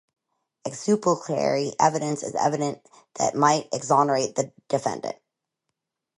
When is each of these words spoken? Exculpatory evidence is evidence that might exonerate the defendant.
Exculpatory 0.65 1.73
evidence 1.79 2.23
is 2.23 2.33
evidence 2.33 2.79
that 3.19 3.35
might 3.35 3.69
exonerate 3.71 4.33
the 4.33 4.51
defendant. 4.67 5.17